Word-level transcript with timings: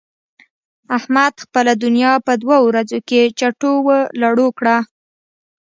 احمد 0.97 1.33
خپله 1.43 1.73
دونيا 1.83 2.11
په 2.25 2.33
دوو 2.41 2.57
ورځو 2.69 2.99
کې 3.09 3.21
چټو 3.39 3.71
و 3.85 3.87
لړو 4.21 4.47
کړه. 4.57 4.77